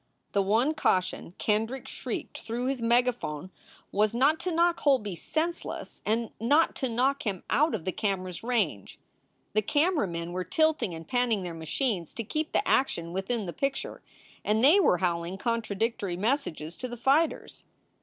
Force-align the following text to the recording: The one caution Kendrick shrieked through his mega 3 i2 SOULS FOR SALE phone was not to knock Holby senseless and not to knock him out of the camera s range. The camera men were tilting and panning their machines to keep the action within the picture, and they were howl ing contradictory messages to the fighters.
The 0.31 0.41
one 0.41 0.73
caution 0.73 1.35
Kendrick 1.37 1.87
shrieked 1.87 2.39
through 2.41 2.65
his 2.65 2.81
mega 2.81 3.11
3 3.11 3.11
i2 3.11 3.13
SOULS 3.13 3.19
FOR 3.21 3.27
SALE 3.27 3.41
phone 3.41 3.51
was 3.91 4.13
not 4.15 4.39
to 4.39 4.51
knock 4.51 4.79
Holby 4.79 5.13
senseless 5.13 6.01
and 6.07 6.31
not 6.39 6.73
to 6.77 6.89
knock 6.89 7.21
him 7.21 7.43
out 7.51 7.75
of 7.75 7.85
the 7.85 7.91
camera 7.91 8.29
s 8.29 8.41
range. 8.41 8.97
The 9.53 9.61
camera 9.61 10.07
men 10.07 10.31
were 10.31 10.43
tilting 10.43 10.95
and 10.95 11.07
panning 11.07 11.43
their 11.43 11.53
machines 11.53 12.15
to 12.15 12.23
keep 12.23 12.51
the 12.51 12.67
action 12.67 13.13
within 13.13 13.45
the 13.45 13.53
picture, 13.53 14.01
and 14.43 14.63
they 14.63 14.79
were 14.79 14.97
howl 14.97 15.23
ing 15.23 15.37
contradictory 15.37 16.17
messages 16.17 16.75
to 16.77 16.87
the 16.87 16.97
fighters. 16.97 17.65